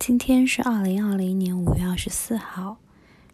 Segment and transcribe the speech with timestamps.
[0.00, 2.78] 今天是二零二零年五月二十四号。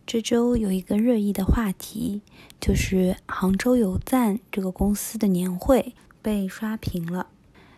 [0.04, 2.23] 这周有一个热议的话题，
[2.61, 7.29] 就是杭州有赞这个公司的年会被刷屏了。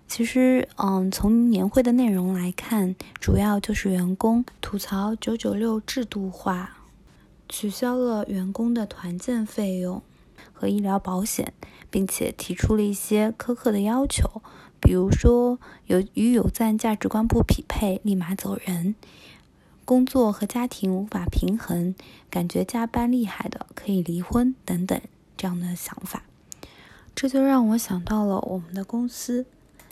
[0.08, 6.78] 其实，嗯，从年会的内容来看，主要就是员工吐槽九九六制度化，
[7.46, 10.00] 取消了员工的团建费用
[10.54, 11.52] 和医疗保险，
[11.90, 14.40] 并且提出了一些苛刻的要求。
[14.80, 18.94] 比如说，有与有赞价值观不匹配，立马走人；
[19.84, 21.94] 工作和家庭无法平衡，
[22.30, 25.00] 感觉加班厉害的可以离婚等等
[25.36, 26.22] 这样的想法。
[27.14, 29.44] 这就让我想到了我们的公司。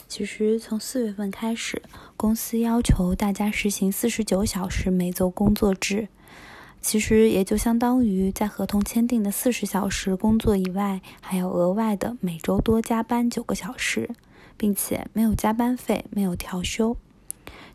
[0.07, 1.81] 其实从四月份开始，
[2.15, 6.07] 公司要求大家实行四十九小时每周工作制，
[6.79, 14.09] 其实也就相当于在合同签订的四十小时工作以外，还要额外的每周多加班九个小时。
[14.57, 16.97] 并且没有加班费，没有调休。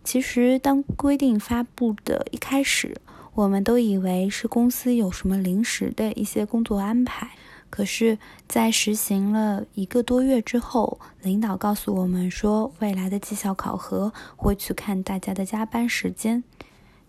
[0.04, 3.00] 其实，当规定发布的一开始，
[3.34, 7.30] 我们都以为是公司有什么临时的一些工作安排。
[7.70, 16.44] 可是，在实行了一个多月之后，领导告诉我们说，未来的绩效考核会去看大家的加班时间。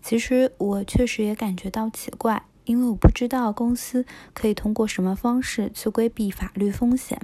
[0.00, 7.20] 其实，我确实也感觉到奇怪，因为我不知道公司可以通过什么方式去规避法律风险。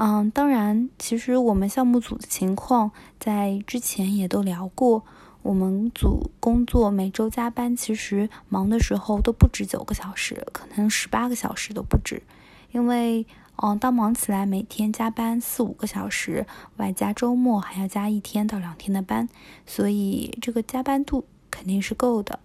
[0.00, 5.02] 嗯，当然，其实我们项目组的情况在之前也都聊过。
[5.42, 12.22] 我们组工作每周加班，其实忙的时候都不止九个小时，可能十八个小时都不止。
[12.70, 16.46] 因为，嗯，当忙起来，每天加班四五个小时，
[16.76, 19.28] 外加周末还要加一天到两天的班，
[19.66, 22.38] 所以这个加班度肯定是够的。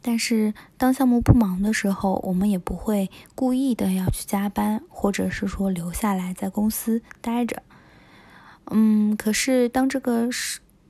[0.00, 7.62] 但是，当项目不忙的时候，我们也不会故意的要去加班，或者是说留下来在公司待着。
[8.70, 10.28] 嗯，可是当这个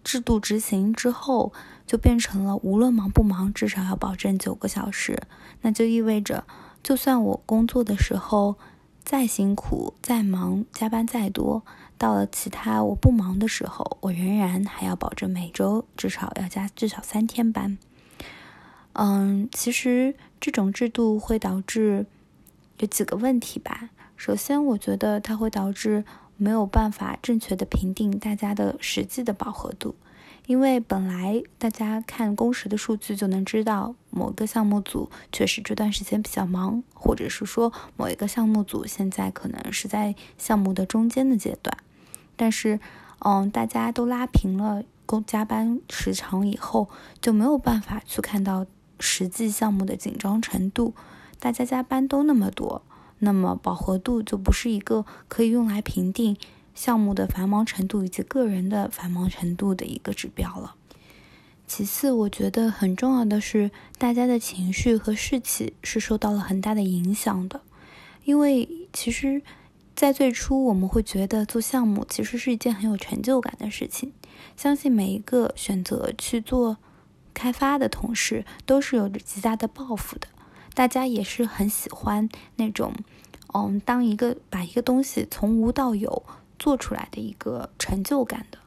[0.04, 1.52] 制度执行之后，
[1.86, 5.22] 就变成了无论忙不忙，至少要保证九个小时。
[5.62, 6.44] 那就意味着，
[6.82, 8.56] 就算我工作的时候
[9.04, 11.62] 再辛苦、再忙、加班再多，
[11.96, 17.78] 到了其他我不忙的时候，我仍然还要保证每周至少要加至少三天班。
[19.00, 22.04] 嗯，其实这种制度会导致
[22.78, 23.90] 有几个问题吧。
[24.16, 26.04] 首先，我觉得它会导致
[26.36, 29.94] 没有办法正确的评定大家的实际的饱和度，
[30.46, 41.78] 因为本来大家看工时的数据就能知道某个项目组确实这段时间比较忙，或者是说某一个项目组现在可能是在项目的中间的阶段。
[42.34, 42.80] 但是，
[43.20, 46.88] 嗯，大家都拉平了工加班时长以后，
[47.20, 48.66] 就没有办法去看到。
[49.00, 50.94] 实际项目的紧张程度，
[51.38, 52.82] 大家加班都那么多，
[53.20, 56.36] 那么饱和度就不是一个可以用来评定
[56.74, 60.74] 项目的繁忙程度以及个人的繁忙程度的一个指标了。
[61.66, 67.60] 其次，我觉得很重要的是，大家的情绪和士气是受到了很大的影响的。
[68.24, 69.42] 因为其实，
[69.94, 74.12] 在最初我们会觉得做项目其实是一件很有成就感的事情，
[74.56, 76.78] 相信每一个选择去做。
[77.34, 80.26] 开发的同事都是有着极大的抱负的，
[80.74, 82.92] 大家也是很喜欢那种，
[83.54, 86.24] 嗯，当一个把一个东西从无到有
[86.58, 88.58] 做出来的一个成就感的。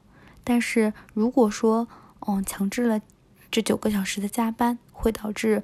[0.44, 1.88] 但是如果说，
[2.28, 3.02] 嗯，强制了
[3.50, 5.64] 这九个小时的加班，会导致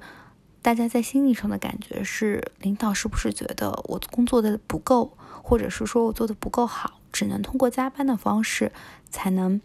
[0.60, 8.70] 大家在心理上的感觉是，领导是不是觉得我工作的不够，或者是说我做的不够好，只能通过加班的方式
[9.10, 9.60] 才能，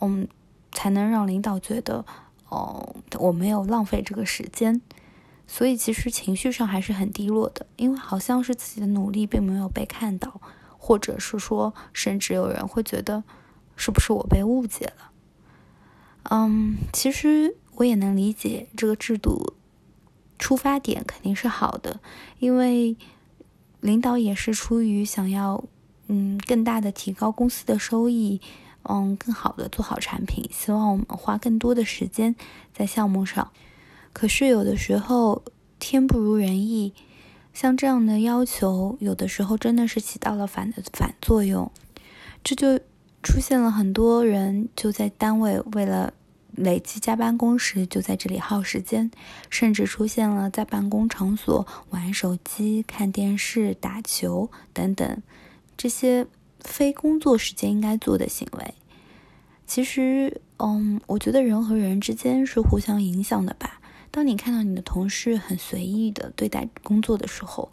[0.00, 0.26] 嗯，
[0.72, 2.04] 才能让领导觉得。
[2.56, 4.80] 哦，我没有浪费这个时间，
[5.46, 10.40] 所以其实情绪上还是很低落的，因为好像是自己的努力并没有被看到，
[10.78, 13.22] 或者是说，甚至有人会觉得
[13.76, 15.12] 是不是我被误解了。
[16.30, 19.52] 嗯，其实我也能理解这个制度
[20.38, 22.00] 出发点肯定是好的，
[22.38, 22.96] 因为
[23.80, 25.62] 领导也是出于想要
[26.06, 28.40] 嗯更大的提高公司的收益。
[28.88, 32.36] 嗯，更好的做好产品，希望我们花更多的时间
[32.72, 33.50] 在项目上。
[34.12, 35.42] 可是有的时候
[35.78, 36.94] 天不如人意，
[37.52, 41.70] 像这样的要求，有的时候真的是起到了反的反作用。
[42.44, 42.78] 这就
[43.22, 46.12] 出现了很多人就在单位为了
[46.52, 49.10] 累积加班工时，就在这里耗时间，
[49.50, 55.22] 甚至出现了在办公场所玩手机、看电视、打球等等
[55.76, 56.26] 这些。
[56.60, 58.74] 非工作时间应该做的行为，
[59.66, 63.80] 其实，嗯，我觉得人和人之间是互相影响的吧。
[64.10, 67.70] 当你看到你的同事很随意的对待工作的时候，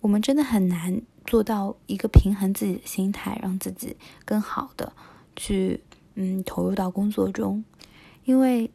[0.00, 4.92] 我们真的很难做到一个平衡自己的心态，让自己更好的
[5.36, 5.80] 去，
[6.16, 7.64] 嗯，投入到工作中。
[8.24, 8.70] 因为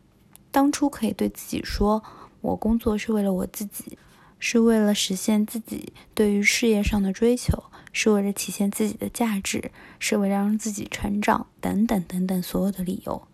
[0.52, 2.02] 当初可以对自己说，
[2.40, 3.98] 我工作是为了我自己，
[4.40, 13.28] 是为了实现自己对于事业上的追求，是为了体现自己的价值，是为了让自己成长，等等等等所有的理由。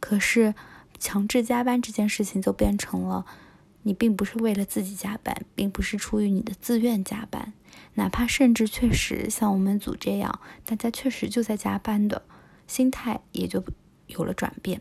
[0.00, 0.54] 可是
[0.98, 3.24] 强制加班这件事情就变成了，
[3.82, 7.52] 你并不是为了自己加班，并不是出于你的自愿加班，
[7.94, 12.22] 哪怕甚至确实像我们组这样，大家确实就在加班的，
[12.66, 13.64] 心态也就
[14.06, 14.80] 有了转变。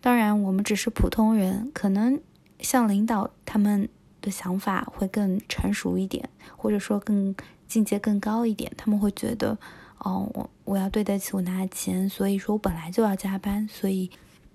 [0.00, 2.20] 当然，我们只是普通人，可能
[2.60, 3.88] 像领导他们
[4.20, 7.34] 的想法会更成熟一点，或者说更
[7.68, 8.72] 境界更高一点。
[8.76, 9.58] 他们会觉得，
[9.98, 14.10] 哦，我我要对得起我拿的钱，所以说我本来就要加班，所以，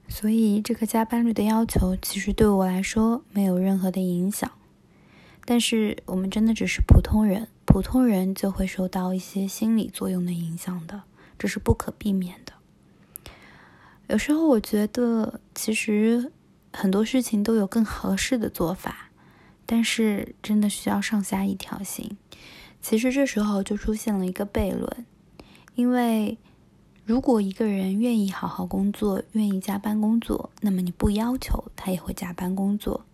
[0.09, 4.51] 所以这个加班率的要求其实对我来说没有任何的影响。
[5.45, 11.03] 但是我们真的只是普通人，普通人就会受到一些心理作用的影响的，
[11.37, 12.53] 这是不可避免的。
[14.07, 16.31] 有时候我觉得，其实
[16.71, 19.09] 很多事情都有更合适的做法，
[19.65, 22.15] 但是真的需要上下一条心。
[22.83, 25.05] 其实这时候就出现了一个悖论，
[25.73, 26.37] 因为
[27.05, 33.05] 如果一个人愿意好好工作，愿意加班工作，那么你不要求他也会加班工作；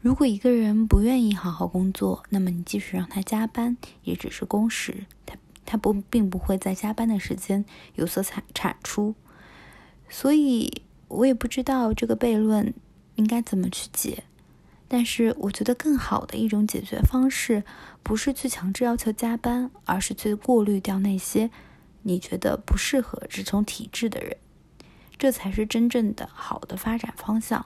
[0.00, 5.36] 如果一个人不愿意好好工作，那么你即使让他加班，也只是工时，他
[5.66, 7.66] 他不并不会在加班的时间
[7.96, 9.14] 有所产产出。
[10.08, 12.72] 所以，我也不知道这个悖论
[13.16, 14.24] 应该怎么去解。
[14.94, 17.64] 但是，我觉得更好的一种解决方式，
[18.02, 21.48] 不是去强制要求加班，而是去过滤掉那些
[22.02, 24.36] 你觉得不适合这种体制的人，
[25.16, 27.64] 这才是真正的好的发展方向。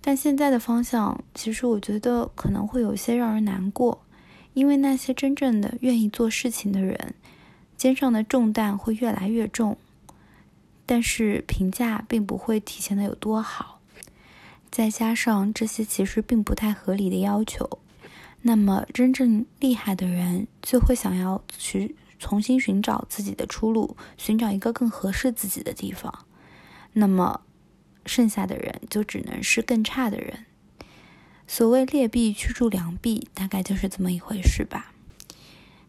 [0.00, 4.02] 但现在的方向，其实我觉得可能会有些让人难过，
[4.54, 7.14] 因为那些真正的愿意做事情的人，
[7.76, 9.76] 肩上的重担会越来越重。
[10.86, 13.79] 但是评价并不会体现的有多好，
[14.70, 17.80] 再加上这些其实并不太合理的要求，
[18.42, 26.26] 那么真正厉害的人就会想要去重新寻找自己的出路，寻找一个更合适自己的地方。
[26.92, 27.42] 那么
[28.06, 30.46] 剩下的人就只能是更差的人。
[31.46, 34.92] 所谓劣币驱逐良币，大概就是这么一回事吧。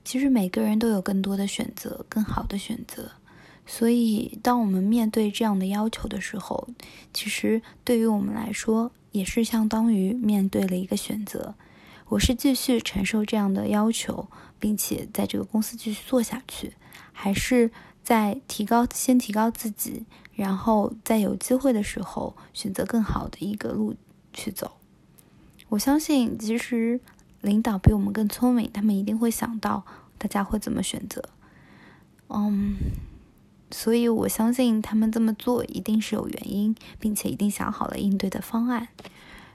[0.04, 3.12] 其实每个人都有更多的选择，更好的选择。
[3.66, 6.68] 所以，当我们面对这样的要求的时候，
[7.13, 11.56] 其实对于我们来说，也是相当于面对了一个选择：
[12.10, 14.28] 我是继续承受这样的要求，
[14.60, 16.74] 并且在这个公司继续做下去，
[17.13, 17.72] 还是
[18.04, 23.96] 在提高、先提高自己，然后在有机会的时候选择更好的一个路
[24.34, 24.74] 去走？
[25.69, 27.00] 我相信，其实
[27.40, 29.86] 领导比我们更聪明，他们一定会想到
[30.18, 31.24] 大家会怎么选择。
[32.28, 32.75] 嗯。
[33.71, 38.89] 所以，我相信他们这么做一定是有原因，并且一定想好了应对的方案。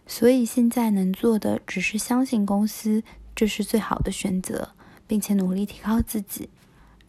[0.07, 3.03] 所以，现在能做的只是相信公司
[3.35, 4.71] 这是最好的选择，
[5.07, 6.49] 并且努力提高自己，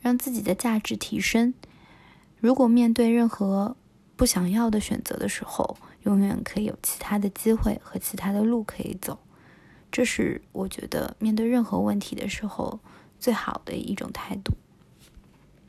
[0.01, 1.53] 让自己的价值提升。
[2.39, 3.75] 如果面对任何
[4.15, 9.19] 不想要的选择的时候，永远可以有其他的机会和其他的路可以走。
[9.91, 12.79] 这是我觉得面对任何问题的时候
[13.19, 14.53] 最好的一种态度。